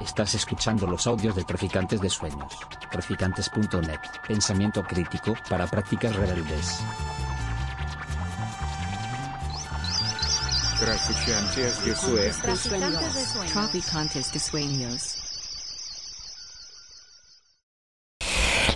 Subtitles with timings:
[0.00, 2.52] Estás escuchando los audios de Traficantes de Sueños.
[2.90, 4.00] Traficantes.net.
[4.26, 6.80] Pensamiento crítico para prácticas rebeldes.
[10.80, 13.52] Traficantes de Sueños.
[13.52, 15.18] Traficantes de sueños.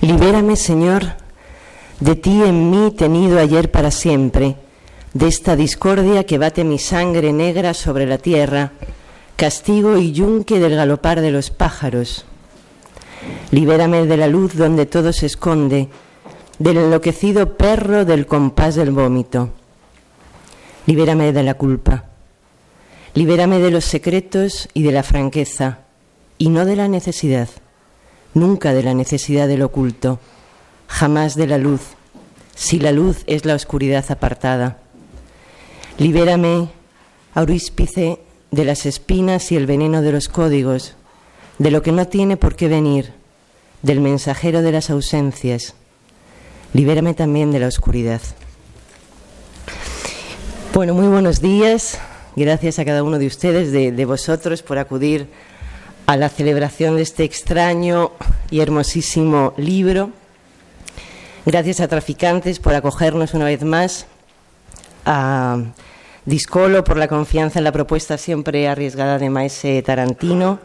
[0.00, 1.16] Libérame, Señor,
[1.98, 4.56] de ti en mí tenido ayer para siempre,
[5.14, 8.72] de esta discordia que bate mi sangre negra sobre la tierra,
[9.36, 12.24] castigo y yunque del galopar de los pájaros.
[13.50, 15.88] Libérame de la luz donde todo se esconde,
[16.58, 19.50] del enloquecido perro del compás del vómito.
[20.86, 22.04] Libérame de la culpa.
[23.14, 25.80] Libérame de los secretos y de la franqueza,
[26.38, 27.48] y no de la necesidad
[28.36, 30.20] nunca de la necesidad del oculto,
[30.86, 31.80] jamás de la luz,
[32.55, 34.78] si la luz es la oscuridad apartada.
[35.98, 36.68] Libérame,
[37.34, 40.95] auríspice, de las espinas y el veneno de los códigos,
[41.59, 43.12] de lo que no tiene por qué venir,
[43.82, 45.75] del mensajero de las ausencias.
[46.72, 48.20] Libérame también de la oscuridad.
[50.74, 51.98] Bueno, muy buenos días.
[52.36, 55.27] Gracias a cada uno de ustedes, de, vosotros, por acudir
[56.05, 58.12] a la celebración de este extraño
[58.50, 60.11] y hermosísimo libro.
[61.47, 64.06] Gracias a Traficantes por acogernos una vez más,
[65.06, 65.62] a
[66.27, 70.58] Discolo por la confianza en la propuesta siempre arriesgada de Maese Tarantino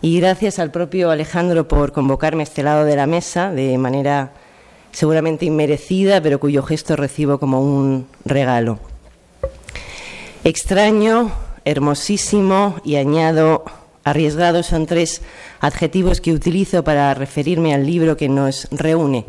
[0.00, 4.32] y gracias al propio Alejandro por convocarme a este lado de la mesa de manera
[4.92, 8.78] seguramente inmerecida, pero cuyo gesto recibo como un regalo.
[10.44, 11.30] Extraño,
[11.66, 13.64] hermosísimo y añado
[14.02, 15.20] Arriesgados son tres
[15.60, 19.26] adjetivos que utilizo para referirme al libro que nos reúne,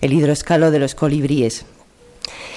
[0.00, 1.66] el hidroscalo de los colibríes.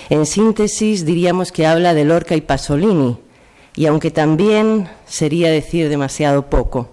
[0.10, 3.18] En síntesis, diríamos que habla de Lorca y Pasolini,
[3.76, 6.92] y aunque también sería decir demasiado poco.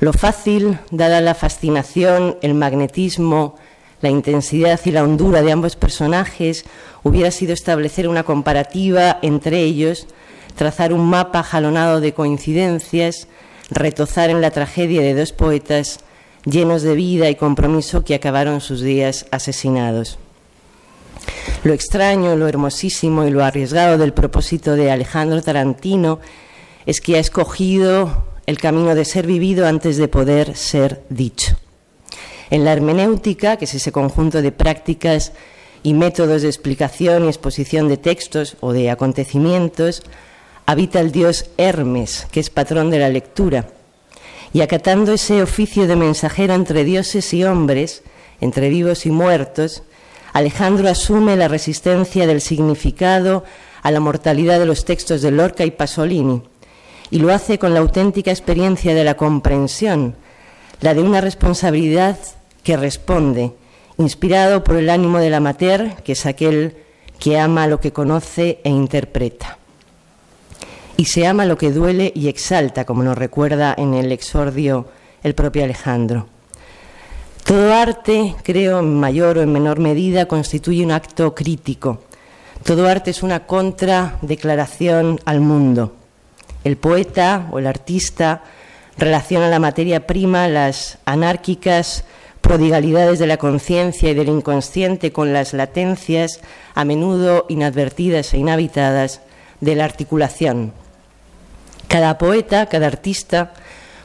[0.00, 3.56] Lo fácil, dada la fascinación, el magnetismo,
[4.00, 6.64] la intensidad y la hondura de ambos personajes,
[7.02, 10.06] hubiera sido establecer una comparativa entre ellos,
[10.56, 13.28] trazar un mapa jalonado de coincidencias,
[13.70, 16.00] retozar en la tragedia de dos poetas
[16.44, 20.18] llenos de vida y compromiso que acabaron sus días asesinados.
[21.64, 26.18] Lo extraño, lo hermosísimo y lo arriesgado del propósito de Alejandro Tarantino
[26.86, 31.56] es que ha escogido el camino de ser vivido antes de poder ser dicho.
[32.50, 35.32] En la hermenéutica, que es ese conjunto de prácticas
[35.82, 40.02] y métodos de explicación y exposición de textos o de acontecimientos,
[40.66, 43.68] habita el dios Hermes, que es patrón de la lectura.
[44.52, 48.02] Y acatando ese oficio de mensajero entre dioses y hombres,
[48.40, 49.82] entre vivos y muertos,
[50.32, 53.44] Alejandro asume la resistencia del significado
[53.82, 56.42] a la mortalidad de los textos de Lorca y Pasolini,
[57.10, 60.14] y lo hace con la auténtica experiencia de la comprensión,
[60.80, 62.18] la de una responsabilidad
[62.62, 63.52] que responde,
[63.98, 66.76] inspirado por el ánimo del amateur, que es aquel
[67.18, 69.58] que ama lo que conoce e interpreta
[70.96, 74.86] y se ama lo que duele y exalta, como nos recuerda en el exordio
[75.24, 76.28] el propio Alejandro.
[77.44, 82.00] Todo arte, creo, en mayor o en menor medida, constituye un acto crítico.
[82.64, 85.92] Todo arte es una contradeclaración al mundo.
[86.64, 88.44] El poeta o el artista
[88.96, 92.04] relaciona la materia prima, las anárquicas
[92.40, 96.40] prodigalidades de la conciencia y del inconsciente con las latencias,
[96.74, 99.20] a menudo inadvertidas e inhabitadas,
[99.62, 100.72] de la articulación,
[101.86, 103.54] cada poeta, cada artista,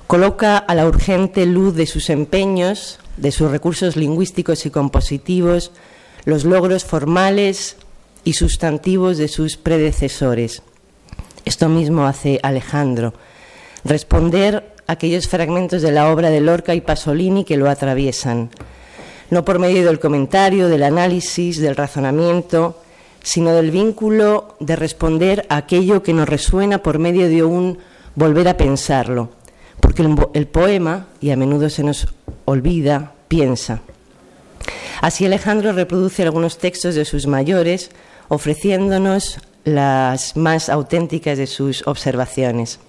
[0.05, 5.71] coloca a la urgente luz de sus empeños, de sus recursos lingüísticos y compositivos,
[6.25, 7.75] los logros formales
[8.23, 10.61] y sustantivos de sus predecesores.
[11.45, 13.13] Esto mismo hace Alejandro,
[13.83, 18.49] responder a aquellos fragmentos de la obra de Lorca y Pasolini que lo atraviesan,
[19.29, 22.81] no por medio del comentario, del análisis, del razonamiento,
[23.23, 27.77] sino del vínculo de responder a aquello que nos resuena por medio de un
[28.15, 29.29] volver a pensarlo,
[29.79, 30.01] porque
[30.33, 32.07] el, poema, y a menudo se nos
[32.45, 33.81] olvida, piensa.
[35.01, 37.91] Así Alejandro reproduce algunos textos de sus mayores,
[38.29, 42.79] ofreciéndonos las más auténticas de sus observaciones.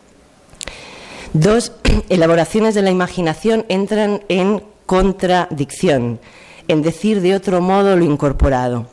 [1.32, 1.72] Dos
[2.08, 6.20] elaboraciones de la imaginación entran en contradicción,
[6.66, 8.86] en decir de otro modo lo incorporado.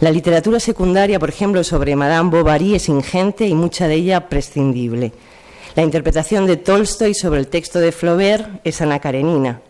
[0.00, 5.12] La literatura secundaria, por ejemplo, sobre Madame Bovary es ingente y mucha de ella prescindible.
[5.74, 9.60] La interpretación de Tolstoy sobre el texto de Flaubert es Ana Karenina.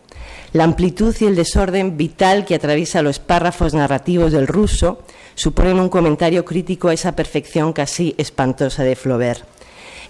[0.53, 4.99] La amplitud y el desorden vital que atraviesa los párrafos narrativos del ruso
[5.33, 9.45] suponen un comentario crítico a esa perfección casi espantosa de Flaubert.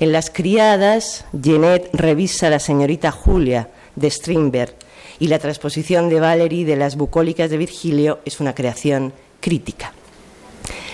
[0.02, 4.76] En Las criadas, Jeanette revisa La señorita Julia de Strindberg
[5.18, 9.94] y la transposición de Valery de Las bucólicas de Virgilio es una creación crítica.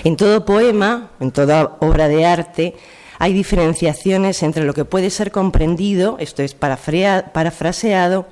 [0.04, 2.76] En todo poema, en toda obra de arte,
[3.18, 8.28] hay diferenciaciones entre lo que puede ser comprendido, esto es parafraseado,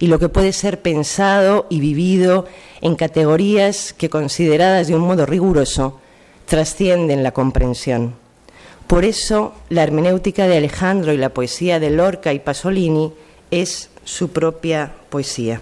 [0.00, 2.46] y lo que puede ser pensado y vivido
[2.80, 6.00] en categorías que, consideradas de un modo riguroso,
[6.46, 8.14] trascienden la comprensión.
[8.86, 13.12] Por eso, la hermenéutica de Alejandro y la poesía de Lorca y Pasolini
[13.50, 15.60] es su propia poesía.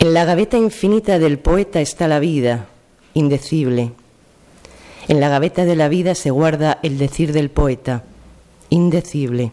[0.00, 2.66] En la gaveta infinita del poeta está la vida,
[3.12, 3.92] indecible.
[5.08, 8.02] En la gaveta de la vida se guarda el decir del poeta,
[8.70, 9.52] indecible.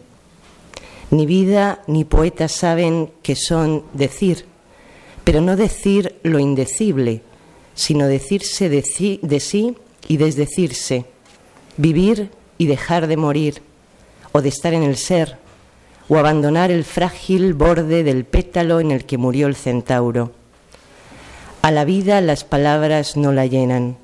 [1.11, 4.45] Ni vida ni poeta saben que son decir,
[5.25, 7.21] pero no decir lo indecible,
[7.75, 9.75] sino decirse de sí,
[10.07, 11.05] y desdecirse,
[11.75, 13.61] vivir y dejar de morir,
[14.31, 15.37] o de estar en el ser,
[16.07, 20.31] o abandonar el frágil borde del pétalo en el que murió el centauro.
[21.61, 23.97] A la vida las palabras no la llenan.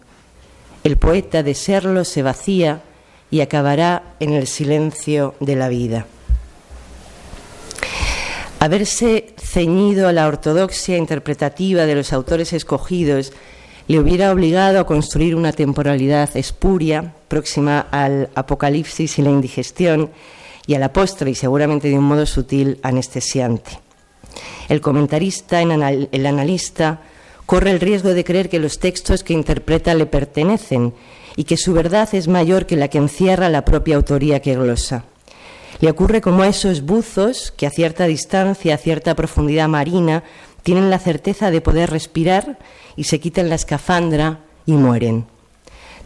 [0.83, 2.81] El poeta de serlo se vacía
[3.31, 6.06] y acabará en el silencio de la vida.
[8.59, 13.31] Haberse ceñido a la ortodoxia interpretativa de los autores escogidos
[13.88, 20.09] le hubiera obligado a construir una temporalidad espuria, próxima al apocalipsis y la indigestión,
[20.65, 23.80] y a la postre, y seguramente de un modo sutil, anestesiante.
[24.69, 27.01] El comentarista, el analista,
[27.45, 30.94] corre el riesgo de creer que los textos que interpreta le pertenecen
[31.36, 35.06] y que su verdad es mayor que la que encierra la propia autoría que glosa.
[35.79, 40.24] Le ocurre como a esos buzos que a cierta distancia, a cierta profundidad marina,
[40.63, 42.57] tienen la certeza de poder respirar
[42.95, 45.25] y se quitan la escafandra y mueren.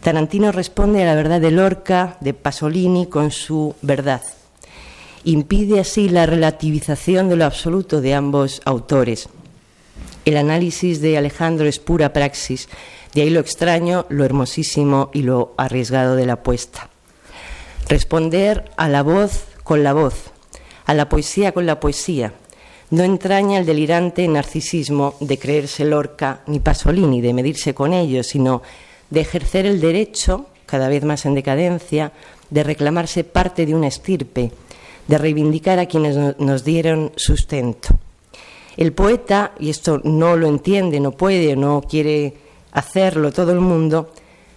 [0.02, 4.22] Tarantino responde a la verdad de Lorca, de Pasolini, con su verdad.
[5.24, 9.28] Impide así la relativización de lo absoluto de ambos autores.
[10.24, 12.68] El análisis de Alejandro es pura praxis,
[13.14, 16.88] de ahí lo extraño, lo hermosísimo y lo arriesgado de la apuesta.
[17.88, 20.24] Responder a la voz con la voz,
[20.84, 22.34] a la poesía con la poesía,
[22.90, 28.60] no entraña el delirante narcisismo de creerse Lorca ni Pasolini, de medirse con ellos, sino
[29.08, 32.12] de ejercer el derecho, cada vez más en decadencia,
[32.50, 34.52] de reclamarse parte de una estirpe,
[35.08, 37.96] de reivindicar a quienes nos dieron sustento.
[38.76, 42.34] El poeta, y esto no lo entiende, no puede, no quiere
[42.72, 44.12] hacerlo todo el mundo,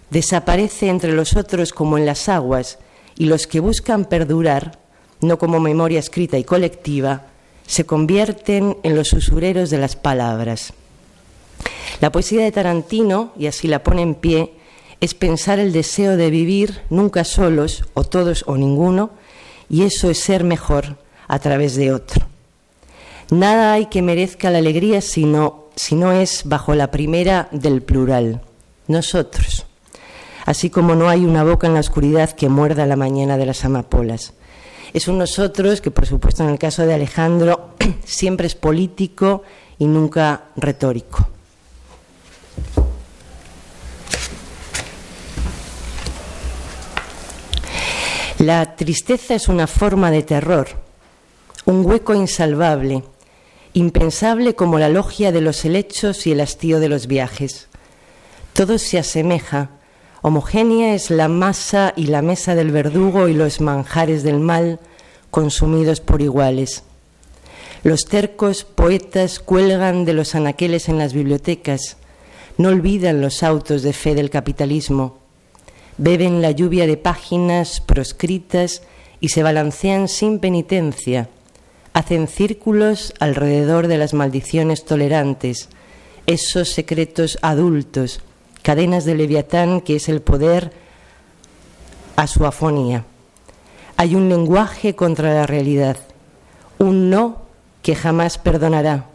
[0.10, 2.80] desaparece entre los otros como en las aguas,
[3.18, 4.84] y los que buscan perdurar,
[5.22, 7.28] no como memoria escrita y colectiva,
[7.68, 10.74] se convierten en los usureros de las palabras.
[12.02, 14.54] La poesía de Tarantino, y así la pone en pie,
[15.02, 19.12] es pensar el deseo de vivir nunca solos, o todos o ninguno,
[19.70, 20.98] y eso es ser mejor
[21.28, 22.28] a través de otro.
[23.32, 28.42] Nada hay que merezca la alegría sino, si no es bajo la primera del plural,
[28.88, 29.66] nosotros.
[30.46, 33.66] Así como no hay una boca en la oscuridad que muerda la mañana de las
[33.66, 34.34] amapolas.
[34.96, 37.72] Es un nosotros que, por supuesto, en el caso de Alejandro,
[38.06, 39.44] siempre es político
[39.78, 41.28] y nunca retórico.
[48.40, 50.70] La tristeza es una forma de terror,
[51.66, 53.04] un hueco insalvable,
[53.74, 57.68] impensable como la logia de los helechos y el hastío de los viajes.
[58.54, 59.72] Todo se asemeja,
[60.27, 64.79] Homogénea es la masa y la mesa del verdugo y los manjares del mal
[65.29, 66.82] consumidos por iguales.
[67.84, 71.98] Los tercos poetas cuelgan de los anaqueles en las bibliotecas,
[72.58, 75.20] no olvidan los autos de fe del capitalismo,
[76.00, 78.82] beben la lluvia de páginas proscritas
[79.20, 81.29] y se balancean sin penitencia,
[81.94, 85.70] hacen círculos alrededor de las maldiciones tolerantes,
[86.25, 88.22] esos secretos adultos
[88.65, 90.72] cadenas de Leviatán, que es el poder
[92.15, 93.05] a su afonía.
[93.95, 95.98] Hay un lenguaje contra la realidad,
[96.79, 97.43] un no
[97.84, 99.05] que jamás perdonará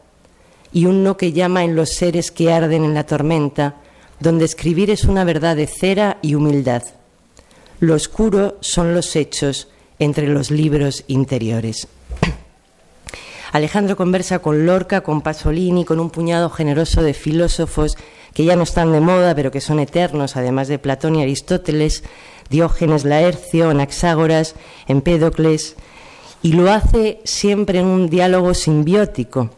[0.73, 3.75] y un no que llama en los seres que arden en la tormenta,
[4.21, 6.85] donde escribir es una verdad de cera y humildad.
[7.81, 9.67] Lo oscuro son los hechos
[9.99, 11.89] entre los libros interiores.
[13.53, 17.97] Alejandro conversa con Lorca, con Pasolini, con un puñado generoso de filósofos
[18.35, 22.05] que ya no están de moda, pero que son eternos, además de Platón y Aristóteles,
[22.49, 24.55] Diógenes Laercio, Anaxágoras,
[24.87, 25.77] Empédocles,
[26.43, 29.51] y lo hace siempre en un diálogo simbiótico.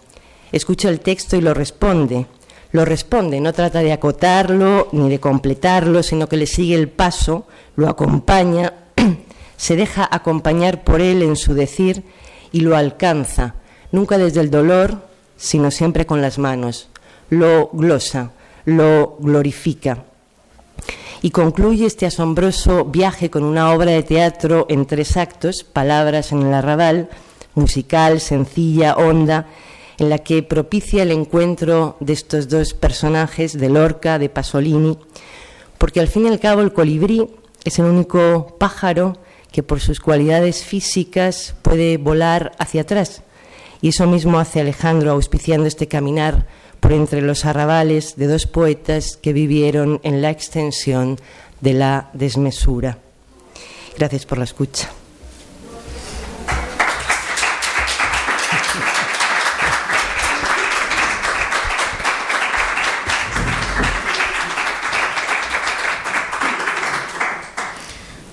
[0.51, 2.27] Escucha el texto y lo responde.
[2.73, 7.47] lo responde, no trata de acotarlo ni de completarlo, sino que le sigue el paso,
[7.77, 8.73] lo acompaña,
[9.59, 12.03] se deja acompañar por él en su decir
[12.51, 13.57] y lo alcanza,
[13.91, 16.89] nunca desde el dolor, sino siempre con las manos.
[17.29, 18.33] Lo glosa,
[18.65, 20.05] lo glorifica.
[21.23, 26.43] Y concluye este asombroso viaje con una obra de teatro en tres actos, Palabras en
[26.43, 27.09] el arrabal,
[27.55, 29.47] musical, sencilla, honda,
[29.99, 34.99] en la que propicia el encuentro de estos dos personajes, de Lorca, de Pasolini,
[35.79, 37.29] porque al fin y al cabo el colibrí
[37.65, 39.17] es el único pájaro
[39.53, 43.23] que por sus cualidades físicas puede volar hacia atrás.
[43.81, 46.47] Y eso mismo hace Alejandro auspiciando este caminar
[46.83, 51.17] por entre los arrabales de dos poetas que vivieron en la extensión
[51.61, 52.99] de la desmesura.
[53.97, 54.91] Gracias por la escucha.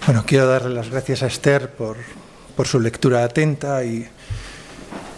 [0.08, 1.98] Bueno, quiero darle las gracias a Esther por,
[2.66, 4.10] su lectura atenta y,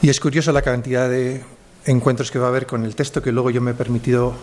[0.02, 1.42] es curioso la cantidad de
[1.86, 4.34] encuentros que va a haber con el texto que luego yo me he permitido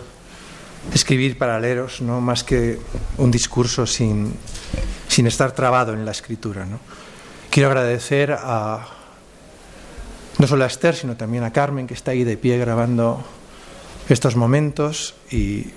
[0.93, 2.21] escribir para leeros, ¿no?
[2.21, 2.79] más que
[3.17, 4.33] un discurso sin,
[5.07, 6.65] estar trabado en la escritura.
[7.49, 8.87] Quiero agradecer a
[10.37, 13.21] no solo a Esther, sino también a Carmen, que está ahí de pie grabando
[14.07, 15.67] estos momentos, y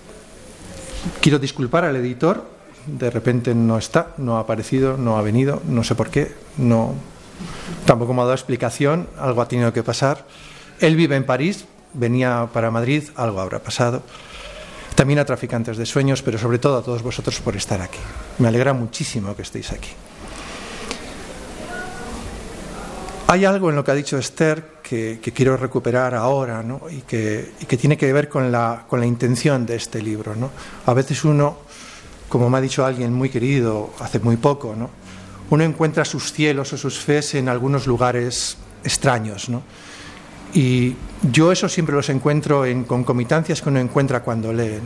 [1.20, 2.52] quiero disculpar al editor
[2.86, 6.94] de repente no está, no ha aparecido, no ha venido, no sé por qué, no,
[7.86, 10.24] tampoco me ha dado explicación, algo ha tenido que pasar.
[10.82, 14.02] Él vive en París, venía para Madrid, algo habrá pasado.
[14.96, 18.00] También a traficantes de sueños, pero sobre todo a todos vosotros por estar aquí.
[18.38, 19.90] Me alegra muchísimo que estéis aquí.
[23.28, 26.82] Hay algo en lo que ha dicho Esther que, quiero recuperar ahora ¿no?
[26.90, 30.34] y, que, tiene que ver con la, con la intención de este libro.
[30.34, 30.50] ¿no?
[30.84, 31.58] A veces uno
[32.28, 34.90] como me ha dicho alguien muy querido hace muy poco, ¿no?
[35.50, 39.48] uno encuentra sus cielos o sus fes en algunos lugares extraños.
[39.48, 39.62] ¿no?
[40.54, 40.94] Y
[41.30, 44.80] yo eso siempre los encuentro en concomitancias que uno encuentra cuando lee.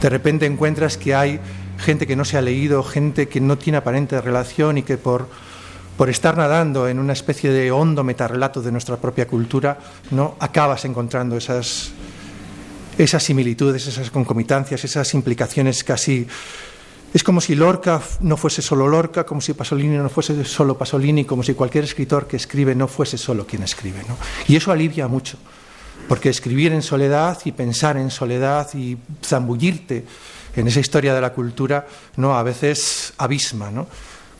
[0.00, 1.40] De repente encuentras que hay
[1.78, 5.28] gente que no se ha leído, gente que no tiene aparente relación y que por,
[5.96, 9.78] por estar nadando en una especie de hondo metarrelato de nuestra propia cultura,
[10.12, 10.36] ¿no?
[10.38, 11.90] acabas encontrando esas,
[12.96, 16.26] esas similitudes, esas concomitancias, esas implicaciones casi
[17.14, 21.24] es como si Lorca no fuese solo Lorca, como si Pasolini no fuese solo Pasolini,
[21.24, 24.00] como si cualquier escritor que escribe no fuese solo quien escribe.
[24.48, 25.36] Y eso alivia mucho,
[26.08, 30.04] porque escribir en soledad y pensar en soledad y zambullirte
[30.56, 33.86] en esa historia de la cultura, no a veces abisma, ¿no?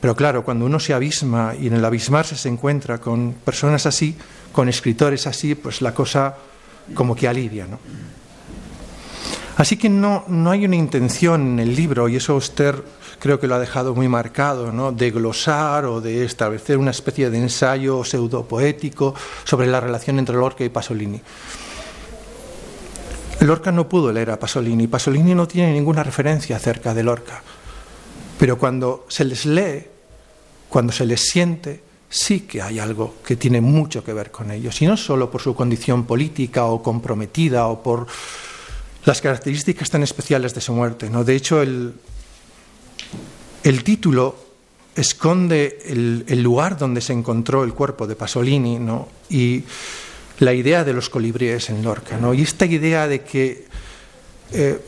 [0.01, 4.17] Pero claro, cuando uno se abisma y en el abismarse se encuentra con personas así,
[4.51, 6.35] con escritores así, pues la cosa
[6.93, 7.79] como que alivia, ¿no?
[9.55, 12.75] Así que no, no hay una intención en el libro, y eso usted
[13.19, 14.91] creo que lo ha dejado muy marcado, ¿no?
[14.91, 20.63] de glosar o de establecer una especie de ensayo pseudopoético sobre la relación entre Lorca
[20.63, 21.21] y Pasolini.
[23.41, 27.43] Lorca no pudo leer a Pasolini, Pasolini no tiene ninguna referencia acerca de Lorca,
[28.39, 29.85] pero cuando se les lee,
[30.67, 34.81] cuando se les siente, sí que hay algo que tiene mucho que ver con ellos,
[34.81, 38.07] y no solo por su condición política o comprometida o por
[39.05, 41.09] las características tan especiales de su muerte.
[41.09, 41.23] ¿no?
[41.23, 41.93] De hecho, el,
[43.63, 44.35] el título
[44.95, 49.07] esconde el, lugar donde se encontró el cuerpo de Pasolini ¿no?
[49.29, 49.63] y
[50.39, 52.17] la idea de los colibríes en Lorca.
[52.17, 52.33] ¿no?
[52.33, 53.67] Y esta idea de que
[54.51, 54.79] eh,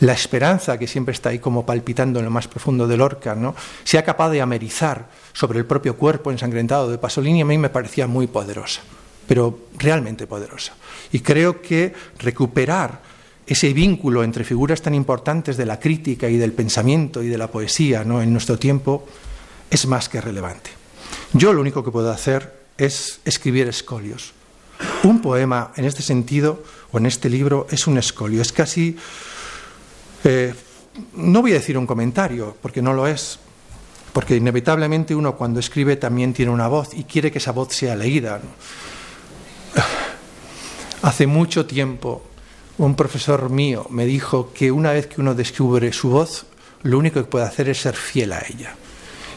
[0.00, 3.54] la esperanza que siempre está ahí como palpitando en lo más profundo de Lorca, ¿no?
[3.84, 8.06] sea capaz de amerizar sobre el propio cuerpo ensangrentado de Pasolini, a mí me parecía
[8.06, 8.80] muy poderosa,
[9.26, 10.74] pero realmente poderosa.
[11.12, 13.15] Y creo que recuperar
[13.46, 17.50] ese vínculo entre figuras tan importantes de la crítica y del pensamiento y de la
[17.50, 18.20] poesía ¿no?
[18.20, 19.06] en nuestro tiempo
[19.70, 20.70] es más que relevante.
[21.32, 24.32] Yo lo único que puedo hacer es escribir escolios.
[25.04, 26.62] Un poema en este sentido
[26.92, 28.96] o en este libro es un escolio, es casi,
[30.24, 30.52] eh,
[31.14, 33.38] no voy a decir un comentario, porque no lo es,
[34.12, 37.96] porque inevitablemente uno cuando escribe también tiene una voz y quiere que esa voz sea
[37.96, 38.40] leída.
[41.02, 42.22] Hace mucho tiempo
[42.78, 46.46] un profesor mío me dijo que una vez que uno descubre su voz,
[46.82, 48.74] lo único que puede hacer es ser fiel a ella.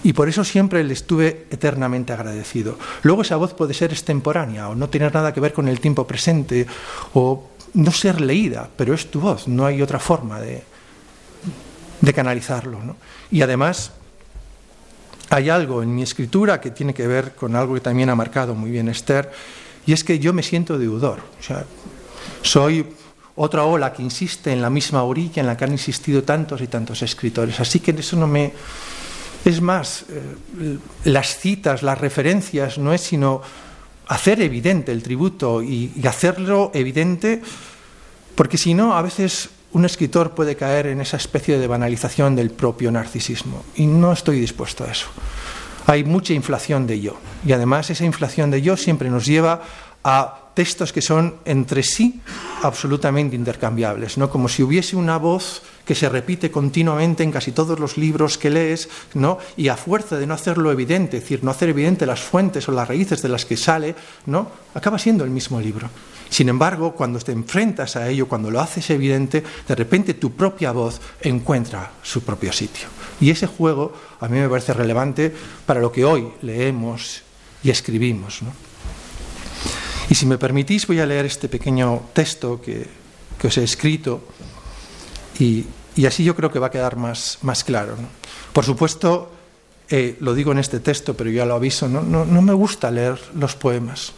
[0.03, 2.77] Y por eso siempre le estuve eternamente agradecido.
[3.03, 6.08] Luego esa voz puede ser extemporánea o no tener nada que ver con el tiempo
[6.08, 6.65] presente
[7.13, 10.63] o no ser leída, pero es tu voz, no hay otra forma de,
[12.13, 12.79] canalizarlo.
[13.29, 13.91] Y además
[15.29, 18.55] hay algo en mi escritura que tiene que ver con algo que también ha marcado
[18.55, 19.31] muy bien Esther,
[19.86, 21.19] y es que yo me siento deudor.
[21.39, 21.65] O sea,
[22.41, 22.86] soy
[23.36, 26.67] otra ola que insiste en la misma orilla en la que han insistido tantos y
[26.67, 27.59] tantos escritores.
[27.59, 28.53] Así que eso no me...
[29.45, 33.41] Es más, eh, las citas, las referencias, no es sino
[34.07, 37.41] hacer evidente el tributo y, y hacerlo evidente,
[38.36, 42.50] porque si no, a veces un escritor puede caer en esa especie de banalización del
[42.51, 43.63] propio narcisismo.
[43.75, 45.07] Y no estoy dispuesto a eso.
[45.86, 47.17] Hay mucha inflación de yo.
[47.45, 49.62] Y además esa inflación de yo siempre nos lleva
[50.03, 52.19] a textos que son entre sí
[52.63, 54.29] absolutamente intercambiables, ¿no?
[54.29, 58.49] Como si hubiese una voz que se repite continuamente en casi todos los libros que
[58.49, 59.37] lees, ¿no?
[59.55, 62.73] Y a fuerza de no hacerlo evidente, es decir, no hacer evidente las fuentes o
[62.73, 64.51] las raíces de las que sale, ¿no?
[64.73, 65.89] Acaba siendo el mismo libro.
[66.29, 70.73] Sin embargo, cuando te enfrentas a ello, cuando lo haces evidente, de repente tu propia
[70.73, 72.89] voz encuentra su propio sitio.
[73.21, 75.33] Y ese juego a mí me parece relevante
[75.65, 77.21] para lo que hoy leemos
[77.63, 78.41] y escribimos.
[80.09, 82.87] Y si me permitís, voy a leer este pequeño texto que,
[83.39, 84.23] que os he escrito
[85.37, 87.95] y, y, así yo creo que va a quedar más, más claro.
[88.51, 89.31] Por supuesto,
[89.89, 92.01] eh, lo digo en este texto, pero ya lo aviso, ¿no?
[92.01, 94.13] No, no me gusta leer los poemas.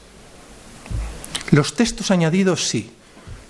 [1.51, 2.91] Los textos añadidos sí,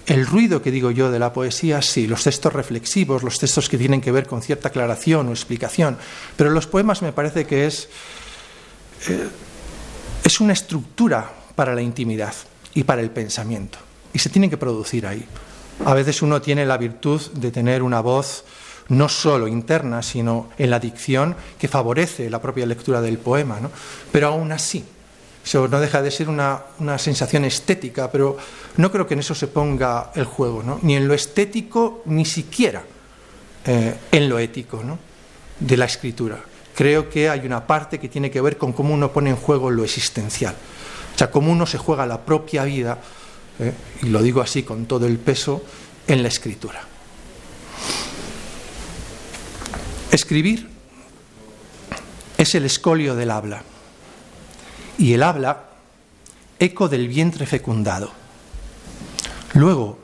[0.08, 3.78] el ruido que digo yo de la poesía, sí, los textos reflexivos, los textos que
[3.78, 5.98] tienen que ver con cierta aclaración o explicación,
[6.36, 7.88] pero los poemas me parece que es,
[9.08, 9.30] eh,
[10.24, 12.34] es una estructura para la intimidad
[12.74, 13.78] y para el pensamiento.
[14.14, 15.26] Y se tiene que producir ahí.
[15.86, 18.44] A veces uno tiene la virtud de tener una voz
[18.90, 23.60] no solo interna, sino en la dicción que favorece la propia lectura del poema.
[23.60, 23.72] ¿no?
[24.12, 24.84] Pero aún así,
[25.44, 28.38] eso no deja de ser una, una, sensación estética, pero
[28.78, 30.80] no creo que en eso se ponga el juego, ¿no?
[30.84, 32.84] ni en lo estético, ni siquiera
[33.66, 35.00] eh, en lo ético ¿no?
[35.60, 36.40] de la escritura.
[36.76, 39.72] Creo que hay una parte que tiene que ver con cómo uno pone en juego
[39.72, 40.56] lo existencial.
[41.22, 42.98] Sea, cómo uno se juega la propia vida,
[43.60, 45.64] eh, y lo digo así con todo el peso,
[46.08, 46.82] en la escritura.
[50.12, 50.68] Escribir
[52.40, 53.62] es el escolio del habla,
[54.98, 55.66] y el habla,
[56.58, 58.12] eco del vientre fecundado.
[59.54, 60.00] Luego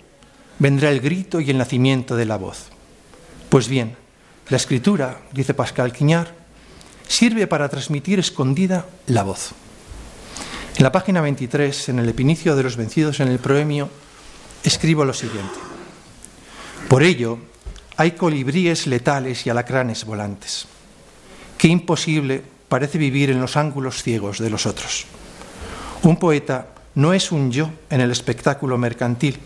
[0.60, 2.66] vendrá el grito y el nacimiento de la voz.
[3.50, 3.98] Pues bien,
[4.50, 6.36] la escritura, dice Pascal Quiñar,
[7.08, 9.56] sirve para transmitir escondida la voz.
[10.78, 13.90] En la página 23, en el epinicio de los vencidos en el proemio,
[14.64, 15.56] escribo lo siguiente.
[16.88, 17.40] Por ello,
[17.96, 20.68] hay colibríes letales y alacranes volantes.
[21.58, 25.06] Qué imposible parece vivir en los ángulos ciegos de los otros.
[26.04, 29.40] Un poeta no es un yo en el espectáculo mercantil.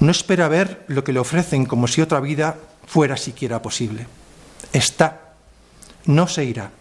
[0.00, 4.06] No espera ver lo que le ofrecen como si otra vida fuera siquiera posible.
[4.74, 5.32] Está,
[6.04, 6.72] no se irá,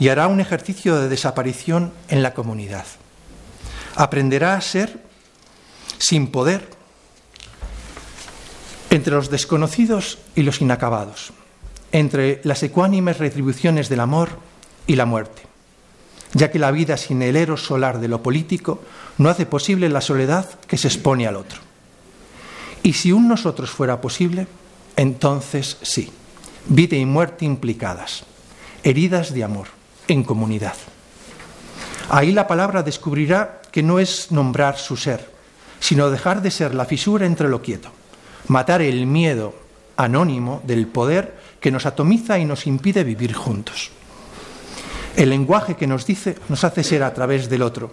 [0.00, 2.84] y hará un ejercicio de desaparición en la comunidad
[3.94, 5.00] aprenderá a ser
[5.98, 6.68] sin poder
[8.90, 11.32] entre los desconocidos y los inacabados,
[11.92, 14.38] entre las ecuánimes retribuciones del amor
[14.86, 15.42] y la muerte,
[16.32, 18.82] ya que la vida sin el eros solar de lo político
[19.18, 21.60] no hace posible la soledad que se expone al otro.
[22.82, 24.46] Y si un nosotros fuera posible,
[24.96, 26.12] entonces sí,
[26.66, 28.24] vida y muerte implicadas,
[28.82, 29.68] heridas de amor,
[30.06, 30.76] en comunidad.
[32.10, 35.28] Ahí la palabra descubrirá que no es nombrar su ser,
[35.80, 37.88] sino dejar de ser la fisura entre lo quieto,
[38.46, 39.52] matar el miedo
[39.96, 43.90] anónimo del poder que nos atomiza y nos impide vivir juntos.
[45.16, 47.90] El lenguaje que nos dice nos hace ser a través del otro,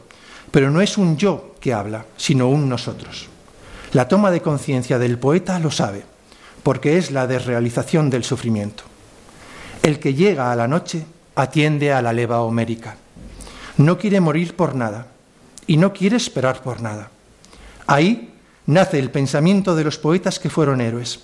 [0.52, 3.26] pero no es un yo que habla, sino un nosotros.
[3.94, 6.04] La toma de conciencia del poeta lo sabe,
[6.62, 8.84] porque es la desrealización del sufrimiento.
[9.82, 12.98] El que llega a la noche atiende a la leva homérica
[13.78, 15.08] no quiere morir por nada
[15.68, 17.10] y no quiere esperar por nada.
[17.88, 18.34] Ahí
[18.66, 21.20] nace el pensamiento de los poetas que fueron héroes,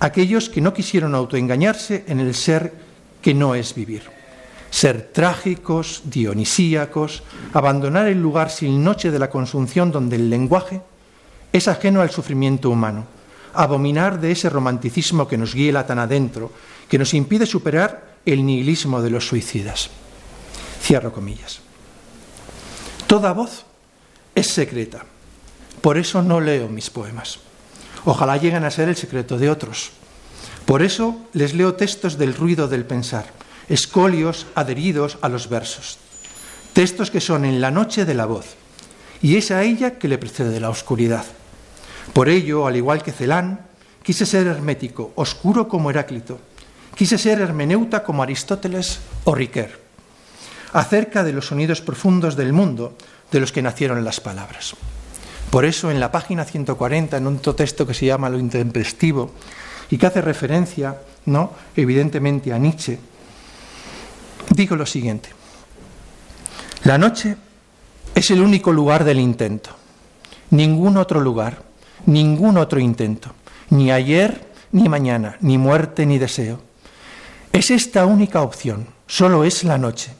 [0.00, 2.72] aquellos que no quisieron autoengañarse en el ser
[3.22, 4.02] que no es vivir.
[4.70, 7.22] Ser trágicos, dionisíacos,
[7.54, 10.82] abandonar el lugar sin noche de la consunción donde el lenguaje
[11.52, 13.06] es ajeno al sufrimiento humano,
[13.54, 16.52] abominar de ese romanticismo que nos guía tan adentro,
[16.88, 19.90] que nos impide superar el nihilismo de los suicidas.
[20.82, 21.60] Cierro comillas.
[23.06, 23.64] Toda voz
[24.38, 25.04] es secreta.
[25.80, 27.40] Por eso no leo mis poemas.
[28.04, 29.90] Ojalá lleguen a ser el secreto de otros.
[30.64, 33.26] Por eso les leo textos del ruido del pensar,
[33.68, 35.98] escolios adheridos a los versos.
[36.72, 38.54] Textos que son en la noche de la voz,
[39.22, 41.24] y es a ella que le precede la oscuridad.
[42.12, 43.66] Por ello, al igual que Celán,
[44.02, 46.38] quise ser hermético, oscuro como Heráclito.
[46.94, 49.88] Quise ser hermeneuta como Aristóteles o Riquer
[50.72, 52.96] acerca de los sonidos profundos del mundo
[53.30, 54.74] de los que nacieron las palabras.
[55.50, 59.32] Por eso en la página 140, en un texto que se llama Lo intempestivo
[59.90, 61.52] y que hace referencia, ¿no?
[61.74, 62.98] evidentemente a Nietzsche,
[64.50, 65.30] digo lo siguiente.
[66.84, 67.36] La noche
[68.14, 69.70] es el único lugar del intento.
[70.50, 71.62] Ningún otro lugar,
[72.06, 73.32] ningún otro intento.
[73.70, 76.60] Ni ayer, ni mañana, ni muerte, ni deseo.
[77.52, 78.86] Es esta única opción.
[79.06, 80.12] Solo es la noche.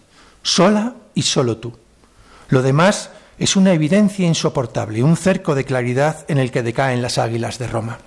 [0.43, 1.75] Sola y solo tú.
[2.49, 7.19] Lo demás es una evidencia insoportable, un cerco de claridad en el que decaen las
[7.19, 7.99] águilas de Roma.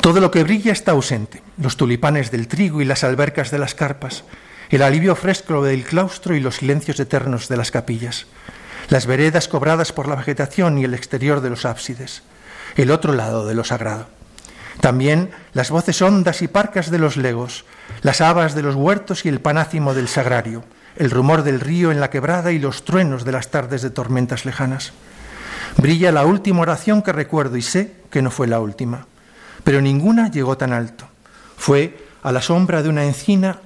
[0.00, 3.74] Todo lo que brilla está ausente, los tulipanes del trigo y las albercas de las
[3.74, 4.24] carpas,
[4.70, 8.26] el alivio fresco del claustro y los silencios eternos de las capillas,
[8.88, 12.22] las veredas cobradas por la vegetación y el exterior de los ábsides,
[12.76, 14.08] el otro lado de lo sagrado.
[14.80, 17.64] También las voces hondas y parcas de los legos,
[18.02, 20.64] las habas de los huertos y el panácimo del sagrario,
[20.96, 24.44] el rumor del río en la quebrada y los truenos de las tardes de tormentas
[24.44, 24.92] lejanas.
[25.76, 29.06] Brilla la última oración que recuerdo y sé que no fue la última,
[29.62, 31.06] pero ninguna llegó tan alto.
[31.56, 33.60] Fue a la sombra de una encina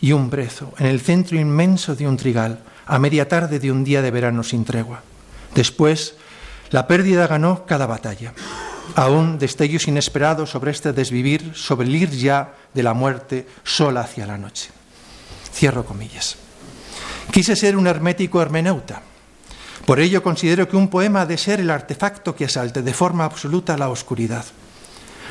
[0.00, 3.82] y un brezo, en el centro inmenso de un trigal, a media tarde de un
[3.82, 5.02] día de verano sin tregua.
[5.54, 6.14] Después,
[6.70, 8.32] la pérdida ganó cada batalla.
[8.94, 14.26] Aún destellos inesperados sobre este desvivir, sobre el ir ya de la muerte sola hacia
[14.26, 14.70] la noche.
[15.52, 16.45] Cierro comillas.
[17.30, 19.02] Quise ser un hermético hermeneuta.
[19.84, 23.24] Por ello considero que un poema ha de ser el artefacto que asalte de forma
[23.24, 24.44] absoluta la oscuridad.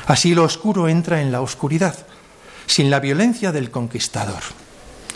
[0.06, 2.06] Así lo oscuro entra en la oscuridad,
[2.66, 4.42] sin la violencia del conquistador,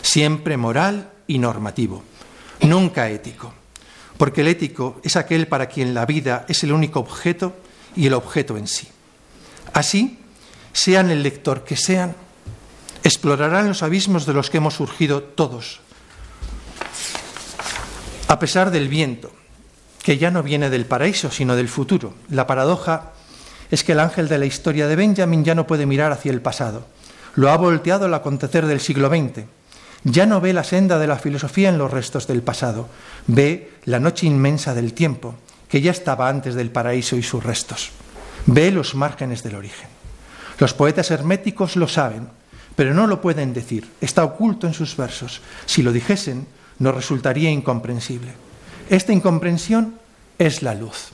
[0.01, 2.03] siempre moral y normativo,
[2.61, 3.53] nunca ético,
[4.17, 7.55] porque el ético es aquel para quien la vida es el único objeto
[7.95, 8.87] y el objeto en sí.
[9.73, 10.19] Así,
[10.73, 12.15] sean el lector que sean,
[13.03, 15.79] explorarán los abismos de los que hemos surgido todos,
[18.41, 19.31] pesar del viento,
[20.01, 22.15] que ya no viene del paraíso, sino del futuro.
[22.27, 23.11] La paradoja
[23.69, 26.41] es que el ángel de la historia de Benjamin ya no puede mirar hacia el
[26.41, 26.87] pasado,
[27.35, 29.45] lo ha volteado al acontecer del siglo XX.
[30.05, 32.89] Ya no ve la senda de la filosofía en los restos del pasado,
[33.27, 35.35] ve la noche inmensa del tiempo,
[35.69, 37.91] que ya estaba antes del paraíso y sus restos.
[38.47, 39.87] Ve los márgenes del origen.
[40.57, 42.27] Los poetas herméticos lo saben,
[42.75, 43.87] pero no lo pueden decir.
[44.01, 45.41] Está oculto en sus versos.
[45.67, 46.47] Si lo dijesen,
[46.81, 48.33] nos resultaría incomprensible.
[48.89, 49.95] Esta incomprensión
[50.37, 51.11] es la luz.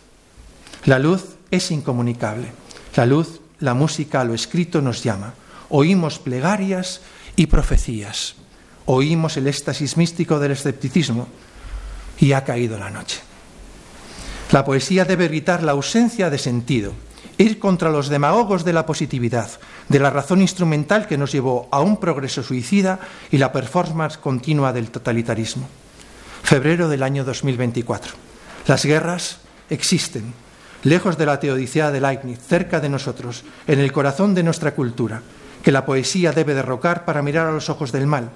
[0.85, 2.47] La luz es incomunicable.
[2.95, 5.33] La luz, la música, lo escrito nos llama
[5.69, 7.01] oímos plegarias
[7.35, 8.35] y profecías,
[8.85, 11.27] oímos el éxtasis místico del escepticismo
[12.19, 13.19] y ha caído la noche.
[14.51, 16.93] La poesía debe evitar la ausencia de sentido,
[17.37, 19.49] ir contra los demagogos de la positividad,
[19.89, 22.99] de la razón instrumental que nos llevó a un progreso suicida
[23.31, 25.67] y la performance continua del totalitarismo.
[26.43, 28.13] Febrero del año 2024.
[28.67, 30.33] Las guerras existen,
[30.83, 35.21] lejos de la teodicea de Leibniz, cerca de nosotros, en el corazón de nuestra cultura,
[35.63, 38.29] que la poesía debe derrocar para mirar a los ojos del mal.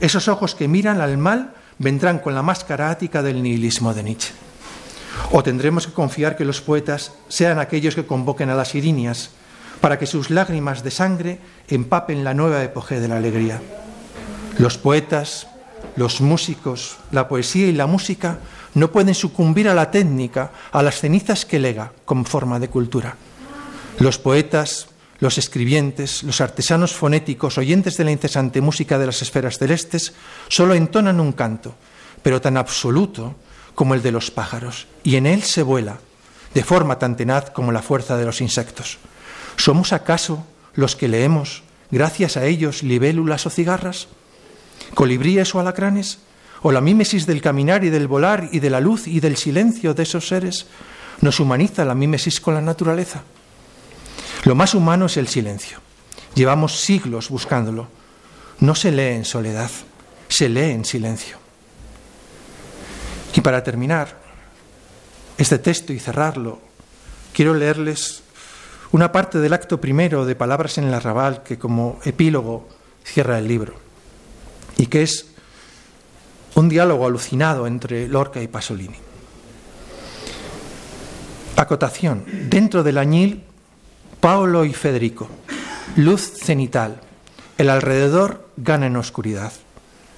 [0.00, 4.32] Esos ojos que miran al mal vendrán con la máscara ática del nihilismo de Nietzsche.
[5.32, 9.30] O tendremos que confiar que los poetas sean aquellos que convoquen a las irinias
[9.80, 11.38] para que sus lágrimas de sangre
[11.68, 13.60] empapen la nueva epoge de la alegría.
[14.58, 15.46] Los poetas,
[15.96, 18.38] los músicos, la poesía y la música
[18.74, 23.16] no pueden sucumbir a la técnica, a las cenizas que lega como forma de cultura.
[23.98, 24.88] Los poetas,
[25.20, 30.14] los escribientes, los artesanos fonéticos, oyentes de la incesante música de las esferas celestes,
[30.48, 31.74] solo entonan un canto,
[32.22, 33.34] pero tan absoluto
[33.74, 35.98] como el de los pájaros, y en él se vuela,
[36.54, 38.98] de forma tan tenaz como la fuerza de los insectos.
[39.58, 44.06] ¿Somos acaso los que leemos, gracias a ellos, libélulas o cigarras?
[44.94, 46.20] ¿Colibríes o alacranes?
[46.62, 49.94] ¿O la mímesis del caminar y del volar y de la luz y del silencio
[49.94, 50.66] de esos seres?
[51.20, 53.24] ¿Nos humaniza la mímesis con la naturaleza?
[54.44, 55.80] Lo más humano es el silencio.
[56.36, 57.88] Llevamos siglos buscándolo.
[58.60, 59.70] No se lee en soledad,
[60.28, 61.36] se lee en silencio.
[63.34, 64.20] Y para terminar
[65.36, 66.60] este texto y cerrarlo,
[67.32, 68.22] quiero leerles
[68.92, 72.68] una parte del acto primero de Palabras en el Arrabal que como epílogo
[73.04, 73.74] cierra el libro
[74.76, 75.26] y que es
[76.54, 78.96] un diálogo alucinado entre Lorca y Pasolini.
[81.56, 82.24] Acotación.
[82.48, 83.42] Dentro del añil
[84.20, 85.28] Paolo y Federico.
[85.96, 87.00] Luz cenital.
[87.56, 89.52] El alrededor gana en oscuridad.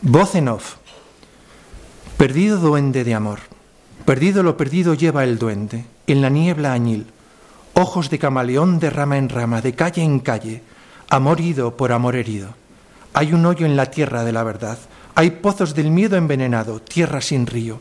[0.03, 0.77] Voz en off.
[2.17, 3.41] Perdido duende de amor.
[4.05, 5.85] Perdido lo perdido lleva el duende.
[6.07, 7.07] En la niebla añil.
[7.81, 10.61] Ojos de camaleón de rama en rama, de calle en calle.
[11.09, 12.53] Amor ido por amor herido.
[13.15, 14.77] Hay un hoyo en la tierra de la verdad.
[15.15, 17.81] Hay pozos del miedo envenenado, tierra sin río.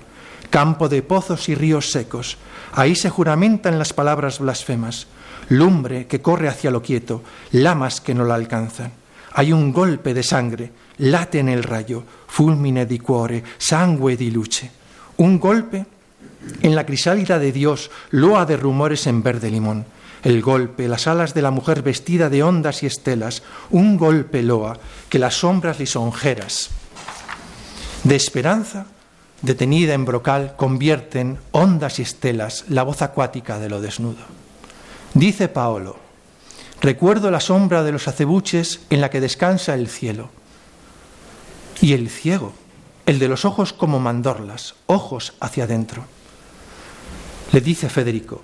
[0.50, 2.38] campo de pozos y ríos secos.
[2.72, 5.08] Ahí se juramentan las palabras blasfemas,
[5.50, 8.94] lumbre que corre hacia lo quieto, lamas que no la alcanzan.
[9.34, 14.72] Hay un golpe de sangre, late en el rayo, fulmine di cuore, sangue di luce.
[15.18, 15.86] Un golpe
[16.62, 19.86] en la crisálida de Dios, loa de rumores en verde limón.
[20.24, 24.78] El golpe, las alas de la mujer vestida de ondas y estelas, un golpe loa
[25.10, 26.72] que las sombras lisonjeras
[28.04, 28.86] de esperanza
[29.42, 34.24] detenida en brocal convierten ondas y estelas la voz acuática de lo desnudo.
[35.14, 35.98] Dice Paolo,
[36.82, 40.30] recuerdo la sombra de los acebuches en la que descansa el cielo.
[41.82, 42.54] Y el ciego,
[43.06, 46.04] el de los ojos como mandorlas, ojos hacia adentro.
[47.52, 48.44] Le dice Federico,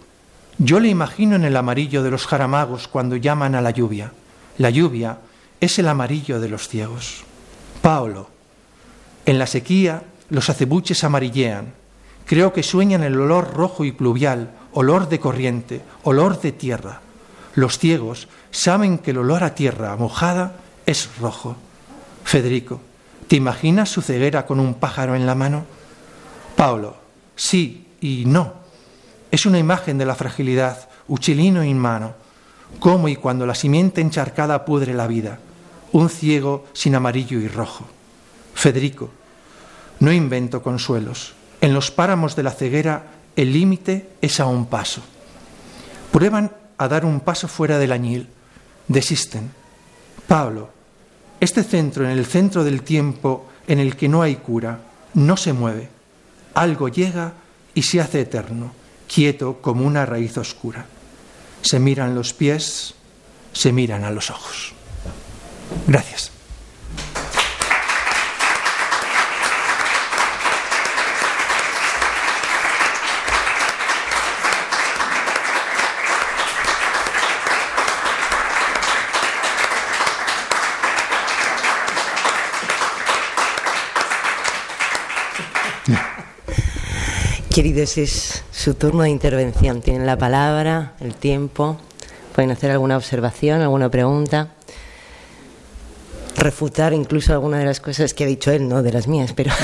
[0.58, 4.12] yo le imagino en el amarillo de los jaramagos cuando llaman a la lluvia.
[4.58, 5.20] La lluvia
[5.60, 7.24] es el amarillo de los ciegos.
[7.82, 8.30] Paolo,
[9.26, 11.74] en la sequía los acebuches amarillean.
[12.26, 17.02] Creo que sueñan el olor rojo y pluvial, olor de corriente, olor de tierra.
[17.54, 21.56] Los ciegos saben que el olor a tierra mojada es rojo.
[22.24, 22.82] Federico,
[23.28, 25.66] ¿te imaginas su ceguera con un pájaro en la mano?
[26.56, 26.96] Paulo,
[27.36, 28.65] sí y no.
[29.32, 32.14] Es una imagen de la fragilidad, uchilino in mano.
[32.80, 35.40] Cómo y cuando la simiente encharcada pudre la vida.
[35.92, 37.86] Un ciego sin amarillo y rojo.
[38.54, 39.10] Federico,
[40.00, 41.34] no invento consuelos.
[41.62, 43.04] En los páramos de la ceguera
[43.36, 45.02] el límite es a un paso.
[46.12, 48.30] Prueban a dar un paso fuera del añil,
[48.88, 49.52] desisten.
[50.28, 50.70] Pablo,
[51.40, 54.80] este centro en el centro del tiempo en el que no hay cura,
[55.14, 55.90] no se mueve.
[56.54, 57.34] Algo llega
[57.74, 58.72] y se hace eterno,
[59.08, 60.86] quieto como una raíz oscura.
[61.62, 62.94] Se miran los pies,
[63.54, 64.74] se miran a los ojos.
[65.88, 66.32] Gracias.
[87.54, 89.82] Queridos, es su turno de intervención.
[89.82, 91.76] Tienen la palabra, el tiempo.
[92.34, 94.54] Pueden hacer alguna observación, alguna pregunta.
[96.38, 99.52] Refutar incluso alguna de las cosas que ha dicho él, no de las mías, pero.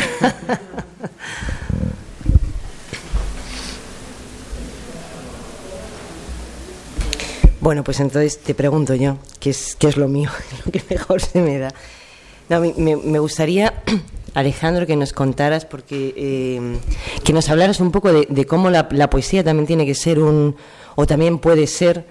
[7.62, 10.30] bueno, pues entonces te pregunto yo, ¿qué es, qué es lo mío?
[10.66, 11.74] lo que mejor se me da.
[12.50, 13.74] No, me, me gustaría
[14.34, 16.78] Alejandro, que nos contaras, porque eh,
[17.24, 20.56] que nos hablaras un poco de, cómo la, poesía también tiene que ser un,
[20.96, 22.06] o también puede ser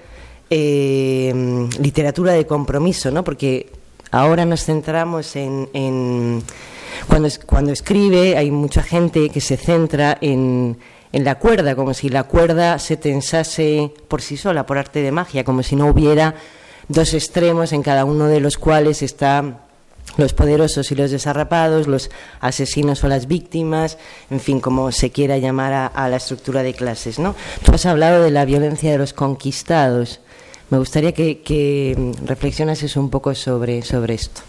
[0.51, 3.25] eh, literatura de compromiso, ¿no?
[3.25, 3.71] Porque
[4.11, 6.43] ahora nos centramos en,
[7.09, 10.77] cuando, cuando escribe, hay mucha gente que se centra en,
[11.13, 15.13] en la cuerda, como si la cuerda se tensase por sí sola, por arte de
[15.13, 16.35] magia, como si no hubiera
[16.89, 19.61] dos extremos en cada uno de los cuales está
[20.17, 23.99] los poderosos y los desarrapados, los asesinos o las víctimas,
[24.31, 27.19] en fin, como se quiera llamar a, la estructura de clases.
[27.19, 27.35] ¿no?
[27.65, 30.21] Tú has hablado de la violencia de los conquistados.
[30.71, 34.43] Me gustaría que, reflexionases un poco sobre, sobre esto.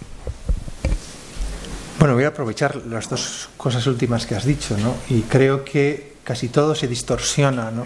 [2.00, 4.96] Bueno, voy a aprovechar las dos cosas últimas que has dicho, ¿no?
[5.10, 7.86] Y creo que casi todo se distorsiona, ¿no?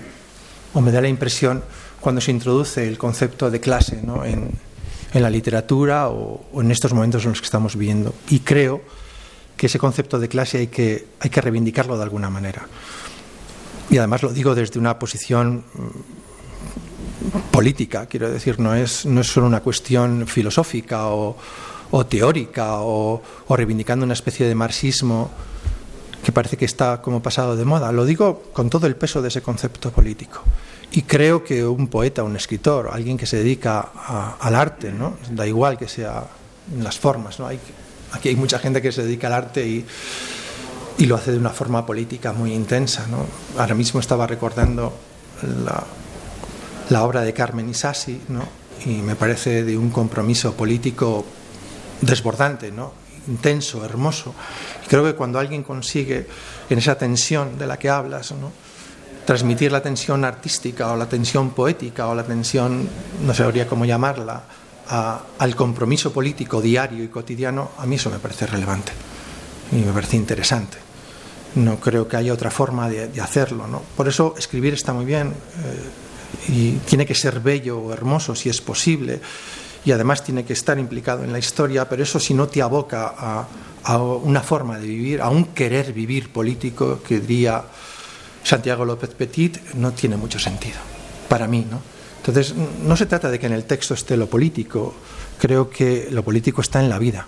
[0.74, 1.64] O me da la impresión
[2.00, 4.24] cuando se introduce el concepto de clase, ¿no?
[4.24, 4.52] En,
[5.15, 8.13] en la literatura o, en estos momentos en los que estamos viviendo.
[8.30, 8.82] Y creo
[9.56, 12.67] que ese concepto de clase hay que, hay que reivindicarlo de alguna manera.
[13.89, 19.28] Y además lo digo desde una posición mm, política, quiero decir, no es, no es
[19.28, 21.38] solo una cuestión filosófica o,
[21.91, 25.32] o teórica o, o, reivindicando una especie de marxismo
[26.25, 27.93] que parece que está como pasado de moda.
[27.93, 30.43] Lo digo con todo el peso de ese concepto político.
[30.95, 33.89] Y creo que un poeta, un escritor, alguien que se dedica
[34.39, 35.17] al arte, ¿no?
[35.29, 36.25] da igual que sea
[36.73, 37.47] en las formas, ¿no?
[37.47, 37.60] hay,
[38.13, 39.86] aquí hay mucha gente que se dedica al arte y,
[40.97, 43.08] y lo hace de una forma política muy intensa.
[43.08, 43.25] ¿no?
[43.60, 44.93] Ahora mismo estaba recordando
[45.65, 45.84] la,
[46.89, 48.47] la obra de Carmen Isasi ¿no?
[48.86, 51.25] y me parece de un compromiso político
[51.99, 52.93] desbordante, ¿no?
[53.27, 54.34] intenso, hermoso.
[54.86, 56.25] Y creo que cuando alguien consigue
[56.69, 58.64] en esa tensión de la que hablas, ¿no?
[59.26, 62.88] Transmitir la tensión artística o la tensión poética o la tensión,
[63.26, 64.44] no sabría cómo llamarla,
[64.88, 68.92] al compromiso político diario y cotidiano, a mí eso me parece relevante
[69.72, 70.78] y me parece interesante.
[71.56, 73.66] No creo que haya otra forma de, hacerlo.
[73.68, 73.82] ¿no?
[73.96, 78.50] Por eso escribir está muy bien eh, y tiene que ser bello o hermoso si
[78.50, 79.20] es posible
[79.84, 83.14] y además tiene que estar implicado en la historia, pero eso si no te aboca
[83.18, 83.48] a,
[83.84, 87.64] a una forma de vivir, a un querer vivir político que diría
[88.45, 90.77] Santiago López Petit, no tiene mucho sentido,
[91.27, 91.81] para mí, ¿no?
[92.17, 94.93] Entonces, no se trata de que en el texto esté lo político,
[95.39, 97.27] creo que lo político está en la vida.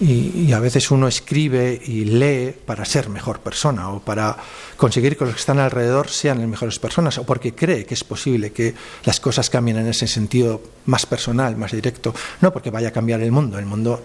[0.00, 4.36] Y, a veces uno escribe y lee para ser mejor persona o para
[4.76, 8.02] conseguir que los que están alrededor sean las mejores personas o porque cree que es
[8.02, 12.88] posible que las cosas cambien en ese sentido más personal, más directo, no porque vaya
[12.88, 14.02] a cambiar el mundo, el mundo,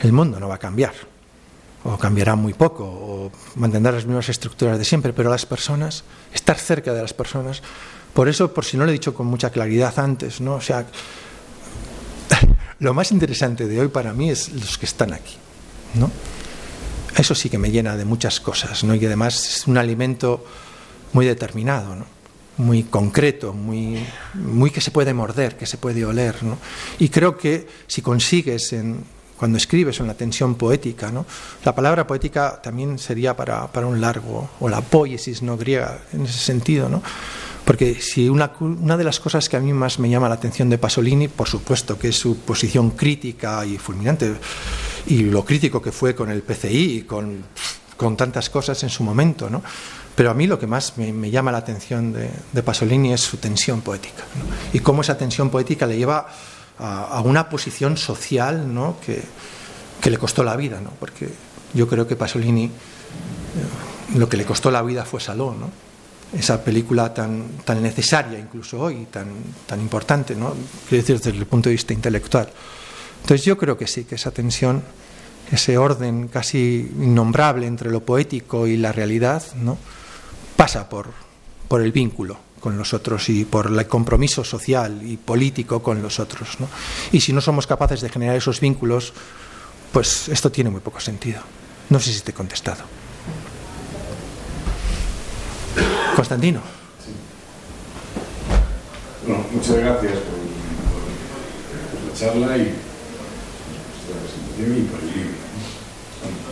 [0.00, 0.94] el mundo no va a cambiar
[1.84, 6.58] o cambiará muy poco o mantendrá las mismas estructuras de siempre, pero las personas, estar
[6.58, 7.62] cerca de las personas,
[8.14, 10.54] por eso, por si no lo he dicho con mucha claridad antes, ¿no?
[10.54, 10.86] O sea,
[12.80, 15.36] lo más interesante de hoy para mí es los que están aquí,
[15.94, 16.10] ¿no?
[17.16, 18.94] Eso sí que me llena de muchas cosas, ¿no?
[18.94, 20.44] Y además es un alimento
[21.12, 22.06] muy determinado, ¿no?
[22.56, 26.58] Muy concreto, muy, muy que se puede morder, que se puede oler, ¿no?
[26.98, 29.04] Y creo que si consigues en,
[29.38, 31.24] cuando escribes en la tensión poética, ¿no?
[31.64, 36.22] La palabra poética también sería para, para un largo, o la poiesis no griega, en
[36.22, 37.02] ese sentido, ¿no?
[37.64, 40.70] Porque si una, una, de las cosas que a mí más me llama la atención
[40.70, 44.34] de Pasolini, por supuesto que es su posición crítica y fulminante,
[45.06, 47.44] y lo crítico que fue con el PCI con,
[47.96, 49.62] con tantas cosas en su momento, ¿no?
[50.14, 53.20] Pero a mí lo que más me, me llama la atención de, de, Pasolini es
[53.20, 54.76] su tensión poética, ¿no?
[54.76, 56.26] y cómo esa tensión poética le lleva
[56.78, 58.96] a, una posición social ¿no?
[59.04, 59.22] que,
[60.00, 60.90] que, le costó la vida, ¿no?
[60.98, 61.28] porque
[61.74, 62.70] yo creo que Pasolini eh,
[64.16, 65.70] lo que le costó la vida fue Salón, ¿no?
[66.38, 69.28] esa película tan, tan necesaria incluso hoy, tan,
[69.66, 70.54] tan importante, ¿no?
[70.88, 72.48] quiero decir, desde el punto de vista intelectual.
[73.22, 74.82] Entonces yo creo que sí, que esa tensión,
[75.50, 79.78] ese orden casi innombrable entre lo poético y la realidad, ¿no?
[80.56, 81.08] pasa por,
[81.66, 86.20] por el vínculo con los otros y por el compromiso social y político con los
[86.20, 86.60] otros.
[86.60, 86.68] ¿no?
[87.12, 89.12] Y si no somos capaces de generar esos vínculos,
[89.92, 91.40] pues esto tiene muy poco sentido.
[91.90, 92.84] No sé si te he contestado.
[96.14, 96.60] Constantino.
[99.26, 100.38] Bueno, muchas gracias por,
[102.08, 102.74] la charla y
[104.02, 105.38] por la presentación y por el libro.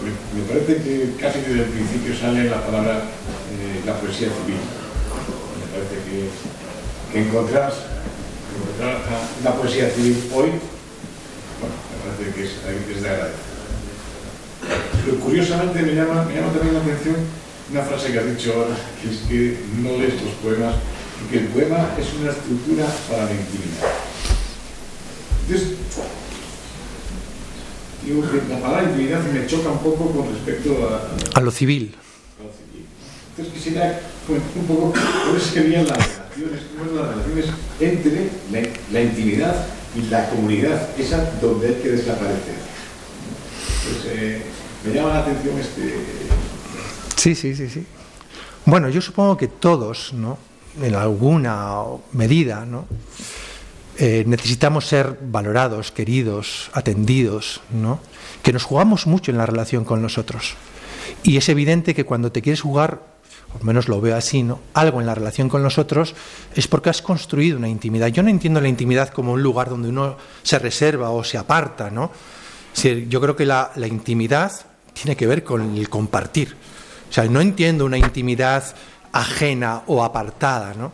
[0.05, 3.03] Me, me, parece que casi desde el principio sale la palabra
[3.59, 4.61] eh, la poesía civil.
[5.77, 7.71] Parece que, que encontrar,
[9.45, 10.49] la poesía civil hoy,
[11.61, 13.37] bueno, me parece que es, es de agradecer.
[15.05, 17.17] Pero curiosamente me llama, me llama también la atención
[17.71, 20.77] una frase que has dicho ahora, que es que no lees los poemas,
[21.23, 23.93] y que el poema es una estructura para la intimidad.
[25.47, 25.77] Entonces,
[28.03, 31.95] digo que la palabra intimidad me choca un poco con respecto a, a lo civil.
[33.37, 34.95] Entonces quisiera pues, un poco
[35.27, 37.47] cómo serían las relaciones, cómo las relaciones
[37.79, 38.31] entre
[38.91, 42.55] la, intimidad y la comunidad, esa donde hay que desaparecer.
[43.85, 44.43] Pues, eh,
[44.87, 45.97] me llama la atención este,
[47.17, 47.85] Sí, sí, sí, sí.
[48.65, 50.39] Bueno, yo supongo que todos, ¿no?
[50.81, 52.87] En alguna medida, ¿no?
[53.99, 58.01] Eh, necesitamos ser valorados, queridos, atendidos, ¿no?
[58.43, 60.55] Que nos jugamos mucho en la relación con los otros.
[61.23, 63.16] Y es evidente que cuando te quieres jugar,
[63.57, 64.61] o al menos lo veo así, ¿no?
[64.75, 66.15] Algo en la relación con los otros,
[66.55, 68.09] es porque has construido una intimidad.
[68.09, 71.91] Yo no entiendo la intimidad como un lugar donde uno se reserva o se aparta,
[71.91, 72.11] ¿no?
[73.09, 74.53] Yo creo que la, la intimidad
[74.93, 76.55] tiene que ver con el compartir.
[77.09, 78.75] O sea, no entiendo una intimidad
[79.13, 80.93] ajena o apartada, ¿no?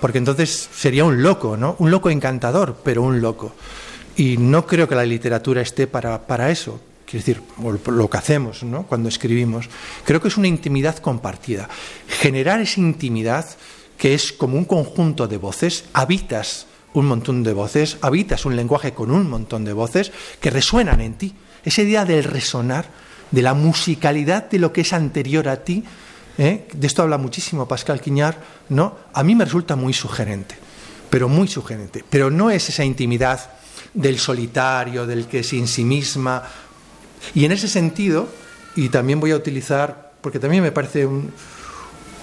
[0.00, 1.76] Porque entonces sería un loco, ¿no?
[1.78, 3.52] Un loco encantador, pero un loco.
[4.16, 6.80] Y no creo que la literatura esté para, para eso.
[7.10, 7.42] Quiero decir,
[7.92, 8.84] lo que hacemos ¿no?
[8.84, 9.68] cuando escribimos.
[10.04, 11.68] Creo que es una intimidad compartida.
[12.06, 13.46] Generar esa intimidad
[13.98, 18.94] que es como un conjunto de voces, habitas un montón de voces, habitas un lenguaje
[18.94, 21.34] con un montón de voces que resuenan en ti.
[21.64, 22.86] Esa idea del resonar
[23.32, 25.82] de la musicalidad de lo que es anterior a ti,
[26.38, 26.68] ¿eh?
[26.72, 28.96] de esto habla muchísimo Pascal Quiñar, ¿no?
[29.12, 30.54] a mí me resulta muy sugerente,
[31.10, 32.04] pero muy sugerente.
[32.08, 33.50] Pero no es esa intimidad
[33.94, 36.42] del solitario, del que se ensimisma.
[37.34, 38.28] Y en ese sentido,
[38.76, 41.32] y también voy a utilizar, porque también me parece un,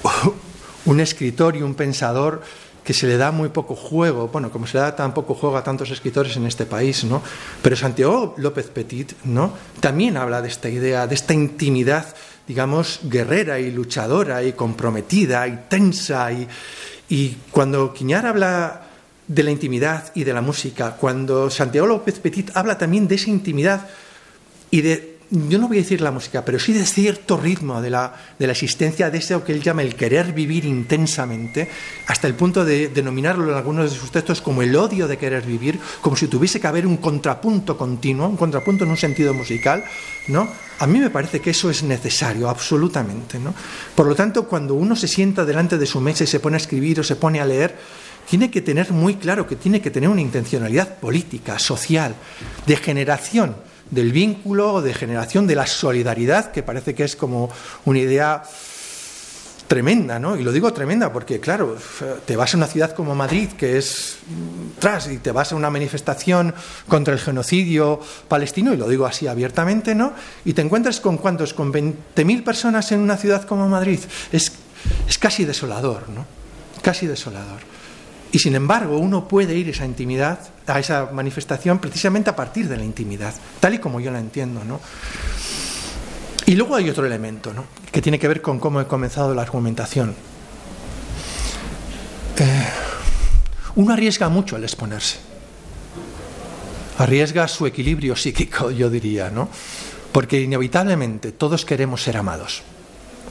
[0.85, 2.41] un escritor y un pensador
[2.87, 5.57] que se le da muy poco juego, bueno, como se le da tan poco juego
[5.57, 7.21] a tantos escritores en este país, ¿no?
[7.61, 9.51] Pero Santiago López Petit, ¿no?
[9.81, 12.15] También habla de esta idea, de esta intimidad,
[12.47, 16.47] digamos, guerrera y luchadora y comprometida y tensa y,
[17.09, 18.83] y cuando Quiñar habla
[19.27, 23.29] de la intimidad y de la música, cuando Santiago López Petit habla también de esa
[23.29, 23.85] intimidad
[24.71, 27.89] y de yo no voy a decir la música, pero sí de cierto ritmo de
[27.89, 31.69] la, de la existencia de eso que él llama el querer vivir intensamente,
[32.07, 35.43] hasta el punto de denominarlo en algunos de sus textos como el odio de querer
[35.43, 39.83] vivir, como si tuviese que haber un contrapunto continuo, un contrapunto en un sentido musical,
[40.27, 40.47] ¿no?
[40.79, 43.53] A mí me parece que eso es necesario, absolutamente, ¿no?
[43.95, 46.57] Por lo tanto, cuando uno se sienta delante de su mesa y se pone a
[46.57, 47.75] escribir o se pone a leer,
[48.29, 52.15] tiene que tener muy claro que tiene que tener una intencionalidad política, social,
[52.65, 53.55] de generación
[53.91, 57.49] del vínculo de generación de la solidaridad, que parece que es como
[57.85, 58.43] una idea
[59.67, 60.37] tremenda, ¿no?
[60.37, 61.77] Y lo digo tremenda porque, claro,
[62.25, 64.17] te vas a una ciudad como Madrid, que es
[64.79, 66.53] tras, y te vas a una manifestación
[66.87, 70.13] contra el genocidio palestino, y lo digo así abiertamente, ¿no?
[70.45, 73.99] Y te encuentras con cuántos, con 20.000 personas en una ciudad como Madrid.
[74.31, 74.53] Es,
[75.07, 76.25] es casi desolador, ¿no?
[76.81, 77.76] Casi desolador.
[78.31, 82.67] Y sin embargo, uno puede ir a esa intimidad, a esa manifestación, precisamente a partir
[82.67, 84.63] de la intimidad, tal y como yo la entiendo.
[84.63, 84.79] ¿no?
[86.45, 87.65] Y luego hay otro elemento, ¿no?
[87.91, 90.13] que tiene que ver con cómo he comenzado la argumentación.
[92.37, 92.67] Eh,
[93.75, 95.17] uno arriesga mucho al exponerse.
[96.97, 99.49] Arriesga su equilibrio psíquico, yo diría, ¿no?
[100.11, 102.63] Porque inevitablemente todos queremos ser amados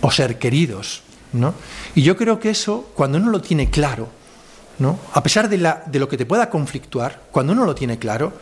[0.01, 1.55] o ser queridos, ¿no?
[1.95, 4.09] Y yo creo que eso, cuando uno lo tiene claro,
[4.79, 4.99] ¿no?
[5.13, 8.33] A pesar de, la, de lo que te pueda conflictuar, cuando uno lo tiene claro,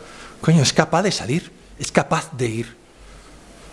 [0.41, 2.75] coño, es capaz de salir, es capaz de ir.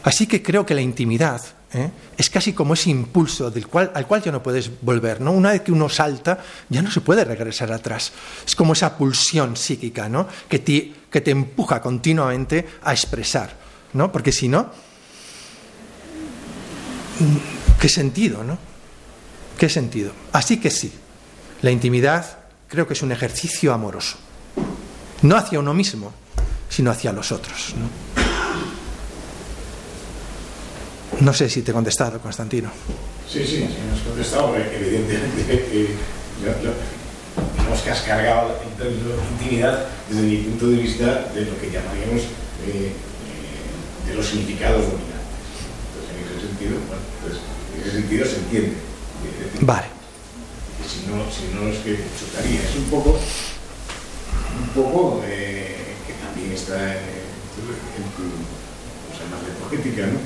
[0.05, 1.41] Así que creo que la intimidad
[1.75, 1.91] ¿eh?
[2.17, 5.21] es casi como ese impulso del cual, al cual ya no puedes volver.
[5.21, 5.33] ¿no?
[5.33, 6.39] Una vez que uno salta,
[6.69, 8.13] ya no se puede regresar atrás.
[8.47, 10.27] Es como esa pulsión psíquica ¿no?
[10.49, 13.57] que, te, que te empuja continuamente a expresar.
[13.93, 14.11] ¿no?
[14.11, 14.71] Porque si no,
[17.81, 18.43] ¿qué sentido?
[18.43, 18.59] ¿no?
[19.59, 20.13] ¿Qué sentido?
[20.33, 20.93] Así que sí,
[21.61, 22.42] la intimidad
[22.73, 24.17] creo que es un ejercicio amoroso.
[25.21, 26.11] No hacia uno mismo,
[26.71, 27.75] sino hacia los otros.
[31.21, 32.71] No, sé si te he contestado, Constantino.
[33.31, 35.69] Sí, sí, sí, me has contestado, evidentemente.
[35.71, 35.95] Eh,
[37.59, 42.23] digamos que has cargado la intimidad desde mi punto de vista de lo que llamaríamos
[42.23, 45.13] eh, eh, de los significados dominantes.
[45.93, 47.37] Entonces, en ese sentido, bueno, pues,
[47.77, 48.73] en ese sentido se entiende.
[49.61, 49.92] Vale
[51.13, 52.63] no, si no es que chocaría.
[52.63, 53.19] Es un poco,
[54.61, 57.23] un poco eh, que también está en,
[58.17, 58.33] tu
[59.11, 60.19] cosa más ¿no?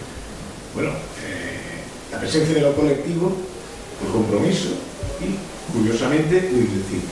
[0.74, 0.91] Bueno,
[1.24, 1.82] eh,
[2.12, 3.37] la presencia de lo colectivo,
[4.05, 4.68] el compromiso
[5.20, 7.09] y, curiosamente, lo indecible.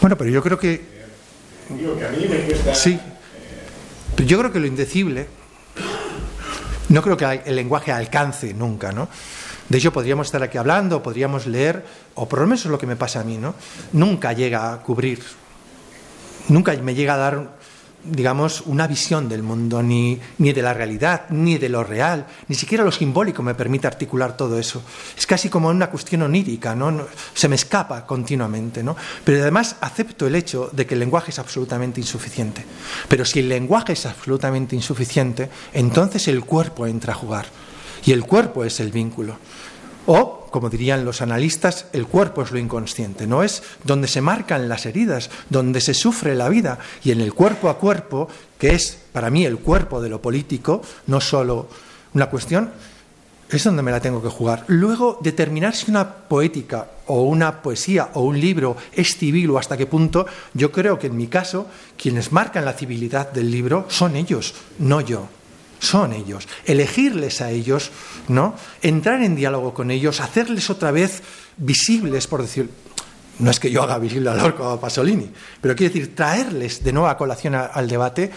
[0.00, 0.98] Bueno, pero yo creo que...
[1.70, 2.74] Digo que a mí me cuesta...
[2.74, 2.98] Sí,
[4.16, 5.26] pero yo creo que lo indecible,
[6.88, 9.08] no creo que el lenguaje alcance nunca, ¿no?
[9.68, 12.86] De hecho, podríamos estar aquí hablando, podríamos leer, o por lo menos es lo que
[12.86, 13.54] me pasa a mí, ¿no?
[13.92, 15.22] Nunca llega a cubrir,
[16.48, 17.58] nunca me llega a dar,
[18.02, 22.56] digamos, una visión del mundo, ni, ni de la realidad, ni de lo real, ni
[22.56, 24.82] siquiera lo simbólico me permite articular todo eso.
[25.18, 27.06] Es casi como una cuestión onírica, ¿no?
[27.34, 28.96] Se me escapa continuamente, ¿no?
[29.22, 32.64] Pero además acepto el hecho de que el lenguaje es absolutamente insuficiente.
[33.06, 37.67] Pero si el lenguaje es absolutamente insuficiente, entonces el cuerpo entra a jugar.
[38.04, 39.36] Y el cuerpo es el vínculo.
[40.10, 44.66] O, como dirían los analistas, el cuerpo es lo inconsciente, no es donde se marcan
[44.66, 46.78] las heridas, donde se sufre la vida.
[47.04, 48.26] Y en el cuerpo a cuerpo,
[48.58, 51.68] que es para mí el cuerpo de lo político, no solo
[52.14, 52.70] una cuestión,
[53.50, 54.64] es donde me la tengo que jugar.
[54.68, 59.76] Luego, determinar si una poética o una poesía o un libro es civil o hasta
[59.76, 60.24] qué punto,
[60.54, 61.66] yo creo que en mi caso,
[61.98, 65.28] quienes marcan la civilidad del libro son ellos, no yo
[65.78, 67.90] son ellos, elegirles a ellos,
[68.28, 68.54] ¿no?
[68.82, 71.22] Entrar en diálogo con ellos, hacerles otra vez
[71.56, 72.70] visibles, por decir,
[73.38, 76.82] no es que yo haga visible a Lorca o a Pasolini, pero quiero decir, traerles
[76.82, 78.30] de nuevo a colación al debate,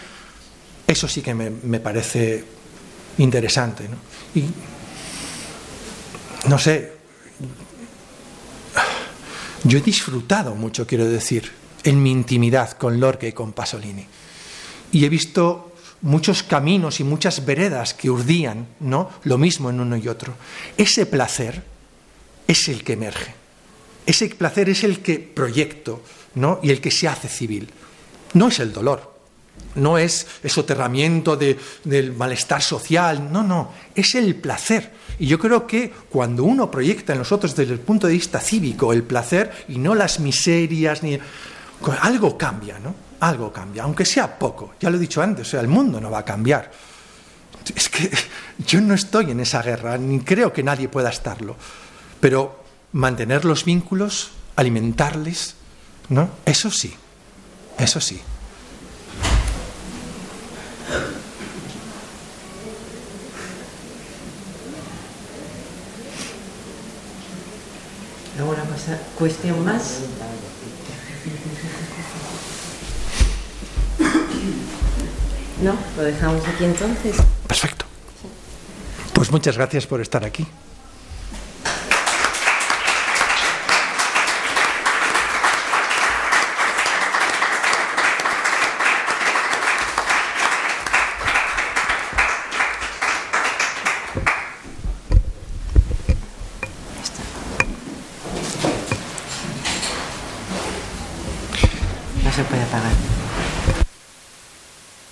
[0.86, 2.44] eso sí que me, parece
[3.18, 3.98] interesante, ¿no?
[4.36, 4.46] Y
[6.48, 6.94] no sé,
[9.64, 11.52] yo he disfrutado mucho, quiero decir,
[11.84, 14.06] en mi intimidad con Lorca y con Pasolini.
[14.92, 15.71] Y he visto
[16.02, 19.10] muchos caminos y muchas veredas que urdían, ¿no?
[19.24, 20.34] Lo mismo en uno y otro.
[20.78, 21.64] Ese placer
[22.48, 23.34] es el que emerge.
[24.06, 26.04] Ese placer es el que proyecto,
[26.36, 26.60] ¿no?
[26.64, 27.70] Y el que se hace civil.
[28.34, 29.14] No es el dolor,
[29.76, 34.92] no es soterramiento del malestar social, no, no, es el placer.
[35.20, 38.40] Y yo creo que cuando uno proyecta en los otros desde el punto de vista
[38.40, 41.20] cívico el placer y no las miserias, ni
[42.02, 43.11] algo cambia, ¿no?
[43.22, 44.74] algo cambia, aunque sea poco.
[44.80, 46.72] Ya lo he dicho antes, o sea, el mundo no va a cambiar.
[47.76, 48.12] Es que
[48.68, 51.56] yo no estoy en esa guerra, ni creo que nadie pueda estarlo.
[52.20, 55.56] Pero mantener los vínculos, alimentarles,
[56.10, 56.30] ¿no?
[56.46, 56.94] Eso sí,
[57.78, 58.22] eso sí.
[68.40, 70.00] Ahora pasa cuestión más.
[75.62, 75.76] ¿No?
[75.96, 77.16] ¿Lo dejamos aquí entonces?
[77.48, 77.86] Perfecto.
[79.14, 80.48] Pues muchas gracias por estar aquí.